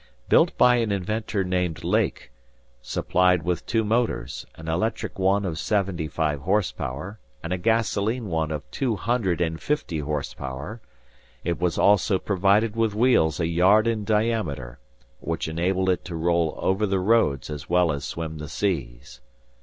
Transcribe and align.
Built 0.29 0.57
by 0.57 0.77
an 0.77 0.91
inventor 0.91 1.43
named 1.43 1.83
Lake, 1.83 2.31
supplied 2.81 3.43
with 3.43 3.67
two 3.67 3.83
motors, 3.83 4.47
an 4.55 4.67
electric 4.67 5.19
one 5.19 5.45
of 5.45 5.59
seventy 5.59 6.07
five 6.07 6.41
horse 6.41 6.71
power, 6.71 7.19
and 7.43 7.53
a 7.53 7.57
gasoline 7.59 8.25
one 8.25 8.49
of 8.49 8.63
two 8.71 8.95
hundred 8.95 9.41
and 9.41 9.61
fifty 9.61 9.99
horse 9.99 10.33
power, 10.33 10.81
it 11.43 11.59
was 11.61 11.77
also 11.77 12.17
provided 12.17 12.75
with 12.75 12.95
wheels 12.95 13.39
a 13.39 13.45
yard 13.45 13.85
in 13.85 14.03
diameter, 14.03 14.79
which 15.19 15.47
enabled 15.47 15.87
it 15.91 16.03
to 16.05 16.15
roll 16.15 16.55
over 16.57 16.87
the 16.87 16.99
roads, 16.99 17.51
as 17.51 17.69
well 17.69 17.91
as 17.91 18.03
swim 18.03 18.39
the 18.39 18.49
seas. 18.49 19.21